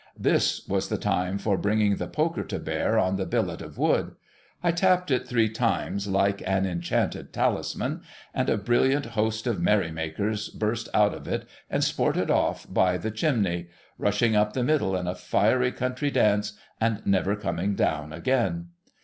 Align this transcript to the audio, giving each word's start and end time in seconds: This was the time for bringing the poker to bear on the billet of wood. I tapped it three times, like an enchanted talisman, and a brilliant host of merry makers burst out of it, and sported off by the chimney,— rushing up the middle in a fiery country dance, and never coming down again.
This 0.17 0.67
was 0.67 0.89
the 0.89 0.97
time 0.97 1.37
for 1.37 1.59
bringing 1.59 1.97
the 1.97 2.07
poker 2.07 2.43
to 2.45 2.57
bear 2.57 2.97
on 2.97 3.17
the 3.17 3.25
billet 3.27 3.61
of 3.61 3.77
wood. 3.77 4.15
I 4.63 4.71
tapped 4.71 5.11
it 5.11 5.27
three 5.27 5.47
times, 5.47 6.07
like 6.07 6.41
an 6.43 6.65
enchanted 6.65 7.31
talisman, 7.31 8.01
and 8.33 8.49
a 8.49 8.57
brilliant 8.57 9.05
host 9.05 9.45
of 9.45 9.61
merry 9.61 9.91
makers 9.91 10.49
burst 10.49 10.89
out 10.95 11.13
of 11.13 11.27
it, 11.27 11.47
and 11.69 11.83
sported 11.83 12.31
off 12.31 12.65
by 12.67 12.97
the 12.97 13.11
chimney,— 13.11 13.67
rushing 13.99 14.35
up 14.35 14.53
the 14.53 14.63
middle 14.63 14.95
in 14.97 15.05
a 15.05 15.13
fiery 15.13 15.71
country 15.71 16.09
dance, 16.09 16.53
and 16.79 17.05
never 17.05 17.35
coming 17.35 17.75
down 17.75 18.11
again. 18.11 18.69